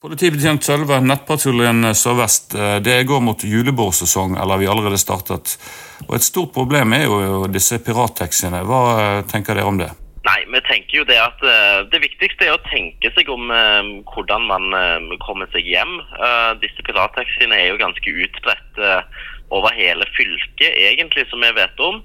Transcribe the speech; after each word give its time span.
Politibetjent 0.00 0.64
Sølve, 0.64 0.96
nettpatruljen 1.04 1.90
Sør-Vest. 1.92 2.54
Det 2.80 2.94
går 3.04 3.18
mot 3.20 3.42
julebordsesong, 3.44 4.38
eller 4.40 4.56
vi 4.62 4.68
allerede 4.72 4.96
startet. 4.96 5.58
Og 6.06 6.14
Et 6.16 6.24
stort 6.24 6.54
problem 6.54 6.94
er 6.96 7.02
jo 7.04 7.42
disse 7.52 7.76
pirattaxiene. 7.84 8.62
Hva 8.64 9.20
tenker 9.28 9.58
dere 9.58 9.68
om 9.68 9.76
det? 9.76 9.90
Nei, 10.24 10.38
vi 10.48 10.62
tenker 10.64 11.02
jo 11.02 11.04
Det 11.04 11.18
at 11.20 11.44
uh, 11.44 11.84
det 11.92 12.00
viktigste 12.00 12.48
er 12.48 12.56
å 12.56 12.62
tenke 12.70 13.12
seg 13.12 13.28
om 13.28 13.52
hvordan 14.08 14.48
man 14.48 14.72
kommer 15.20 15.52
seg 15.52 15.68
hjem. 15.68 16.00
disse 16.64 16.80
pirattaxiene 16.88 17.60
er 17.60 17.68
jo 17.68 17.82
ganske 17.84 18.16
utbredt 18.24 18.80
over 19.52 19.76
hele 19.76 20.08
fylket, 20.16 20.80
egentlig, 20.80 21.28
som 21.28 21.44
vi 21.44 21.52
vet 21.52 21.76
om. 21.84 22.00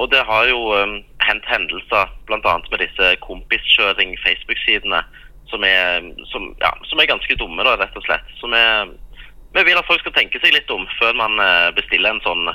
og 0.00 0.08
det 0.08 0.24
har 0.24 0.48
jo 0.48 0.72
hendt 1.20 1.46
hendelser, 1.52 2.08
bl.a. 2.24 2.56
med 2.70 2.80
disse 2.80 3.12
kompiskjøring 3.28 4.16
Facebook-sidene 4.24 5.04
som 5.50 5.64
er, 5.64 6.12
som, 6.32 6.54
ja, 6.60 6.72
som 6.84 7.00
er 7.00 7.10
ganske 7.10 7.38
dumme, 7.38 7.64
da, 7.66 7.76
rett 7.78 7.96
og 7.98 8.04
slett. 8.06 8.26
Så 8.40 8.50
vi, 8.50 8.62
vi, 9.54 9.64
vil 9.68 9.78
at 9.78 9.88
folk 9.88 10.02
skal 10.02 10.16
tenke 10.16 10.40
seg 10.42 10.54
litt 10.54 10.70
om 10.74 10.86
før 10.98 11.16
man 11.18 11.38
eh, 11.42 11.70
bestiller 11.76 12.14
en 12.14 12.24
sånn 12.24 12.50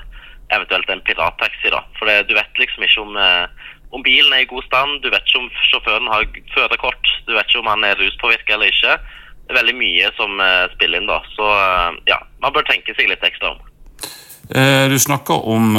eventuelt 0.51 0.89
en 0.91 1.03
pirattaxi. 1.07 1.71
da. 1.71 1.83
For 1.99 2.09
det, 2.09 2.27
du 2.29 2.35
vet 2.35 2.59
liksom 2.59 2.83
ikke 2.83 3.05
om, 3.05 3.15
eh, 3.15 3.71
om, 3.95 4.03
bilen 4.03 4.33
er 4.35 4.43
i 4.43 4.51
god 4.51 4.67
stand, 4.67 5.01
du 5.03 5.09
vet 5.13 5.23
ikke 5.27 5.43
om 5.45 5.49
sjåføren 5.71 6.11
har 6.11 6.27
førerkort, 6.55 7.15
du 7.27 7.35
vet 7.37 7.47
ikke 7.47 7.63
om 7.63 7.71
han 7.71 7.87
er 7.87 7.99
ruspåvirka 7.99 8.57
eller 8.57 8.73
ikke. 8.73 8.99
Det 9.41 9.55
er 9.55 9.63
veldig 9.63 9.75
mye 9.75 10.09
som 10.15 10.37
uh, 10.39 10.69
spiller 10.71 11.01
inn 11.01 11.09
da. 11.09 11.17
Så 11.33 11.43
ja, 12.07 12.21
man 12.39 12.53
bør 12.55 12.63
tenke 12.69 12.93
seg 12.95 13.09
litt 13.09 13.23
ekstra 13.25 13.51
om. 13.51 13.63
Du 14.91 14.95
snakker 14.99 15.43
om 15.47 15.73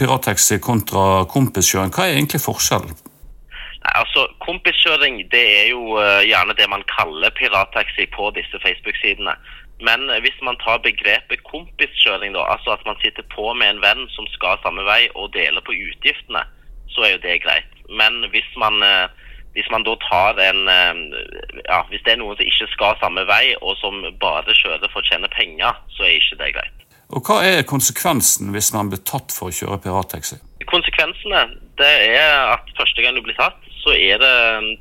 pirattaxi 0.00 0.58
kontra 0.64 1.26
kompiskjøring. 1.28 1.92
Hva 1.92 2.06
er 2.06 2.16
egentlig 2.16 2.40
forskjellen? 2.44 2.94
Altså, 3.82 4.28
Kompiskjøring 4.44 5.24
det 5.32 5.42
er 5.42 5.68
jo 5.72 5.96
gjerne 6.26 6.56
det 6.58 6.68
man 6.70 6.84
kaller 6.96 7.34
pirattaxi 7.38 8.06
på 8.16 8.30
disse 8.38 8.60
Facebook-sidene. 8.64 9.34
Men 9.86 10.10
uh, 10.10 10.20
hvis 10.24 10.38
man 10.46 10.58
tar 10.64 10.84
begrepet 10.88 11.44
kompiskjøring, 11.48 12.34
da, 12.36 12.46
altså 12.54 12.76
at 12.76 12.86
man 12.86 13.00
sitter 13.02 13.24
på 13.34 13.52
med 13.58 13.70
en 13.70 13.82
venn 13.86 14.06
som 14.16 14.28
skal 14.36 14.60
samme 14.62 14.84
vei 14.88 15.02
og 15.14 15.32
deler 15.36 15.64
på 15.64 15.74
utgiftene, 15.74 16.44
så 16.94 17.06
er 17.06 17.16
jo 17.16 17.24
det 17.26 17.42
greit. 17.46 17.72
Men 18.00 18.26
hvis 18.34 18.50
man, 18.62 18.78
uh, 18.84 19.08
hvis 19.56 19.68
man 19.74 19.84
da 19.88 19.96
tar 20.08 20.38
en 20.40 20.62
ja, 20.70 21.80
Hvis 21.90 22.00
det 22.04 22.14
er 22.14 22.20
noen 22.20 22.38
som 22.38 22.46
ikke 22.46 22.68
skal 22.72 22.96
samme 23.00 23.26
vei, 23.28 23.54
og 23.60 23.76
som 23.82 24.00
bare 24.20 24.54
kjører 24.56 24.88
for 24.92 25.02
å 25.02 25.08
tjene 25.10 25.28
penger, 25.34 25.76
så 25.96 26.06
er 26.06 26.16
ikke 26.16 26.40
det 26.40 26.54
greit. 26.56 26.78
Og 27.12 27.20
Hva 27.26 27.42
er 27.44 27.66
konsekvensen 27.68 28.54
hvis 28.54 28.72
man 28.72 28.88
blir 28.88 29.02
tatt 29.04 29.34
for 29.36 29.50
å 29.50 29.56
kjøre 29.56 29.82
pirattaxi? 29.84 30.38
Konsekvensene 30.70 31.42
det 31.80 31.92
er 32.16 32.54
at 32.54 32.68
første 32.78 33.04
gang 33.04 33.16
du 33.16 33.22
blir 33.24 33.36
tatt, 33.38 33.58
så 33.82 33.94
er 33.98 34.22
det 34.22 34.34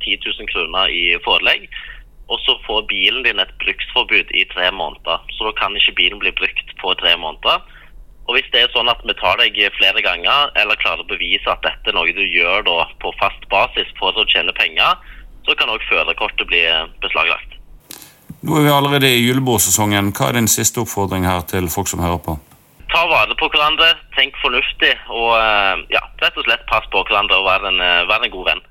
10 0.05 0.17
000 0.25 0.49
kroner 0.53 0.93
i 0.93 1.17
forelegg. 1.25 1.67
Og 2.31 2.39
så 2.45 2.55
får 2.65 2.87
bilen 2.87 3.25
din 3.25 3.41
et 3.43 3.53
bruksforbud 3.59 4.29
i 4.39 4.45
tre 4.53 4.71
måneder. 4.71 5.23
Så 5.35 5.47
da 5.47 5.51
kan 5.57 5.75
ikke 5.75 5.97
bilen 5.99 6.21
bli 6.21 6.31
brukt 6.31 6.75
på 6.81 6.93
tre 7.01 7.17
måneder. 7.19 7.59
Og 8.29 8.37
hvis 8.37 8.51
det 8.53 8.61
er 8.61 8.69
sånn 8.71 8.91
at 8.91 9.01
vi 9.03 9.15
tar 9.19 9.41
deg 9.41 9.57
flere 9.75 10.03
ganger, 10.05 10.53
eller 10.61 10.79
klarer 10.79 11.03
å 11.03 11.09
bevise 11.09 11.49
at 11.51 11.63
dette 11.65 11.91
er 11.91 11.97
noe 11.97 12.13
du 12.15 12.23
gjør 12.23 12.63
da 12.67 12.85
på 13.01 13.11
fast 13.19 13.43
basis 13.51 13.89
for 13.99 14.15
å 14.15 14.27
tjene 14.31 14.55
penger, 14.55 14.95
så 15.43 15.57
kan 15.57 15.73
òg 15.73 15.83
førerkortet 15.89 16.47
bli 16.47 16.61
beslaglagt. 17.03 17.57
Nå 18.41 18.55
er 18.57 18.65
vi 18.65 18.71
allerede 18.73 19.09
i 19.09 19.25
julebordsesongen. 19.25 20.13
Hva 20.15 20.29
er 20.29 20.39
din 20.39 20.49
siste 20.49 20.79
oppfordring 20.85 21.27
her 21.27 21.43
til 21.49 21.67
folk 21.73 21.91
som 21.91 22.01
hører 22.01 22.21
på? 22.23 22.37
Ta 22.93 23.03
vare 23.09 23.35
på 23.39 23.47
hverandre, 23.51 23.91
tenk 24.15 24.39
fornuftig 24.43 24.95
og 25.11 25.35
ja, 25.91 26.01
rett 26.23 26.37
og 26.37 26.47
slett 26.47 26.63
pass 26.71 26.87
på 26.91 27.03
hverandre 27.07 27.39
og 27.39 27.47
vær 27.47 27.67
en, 27.69 27.83
vær 28.07 28.23
en 28.23 28.33
god 28.33 28.49
venn. 28.53 28.63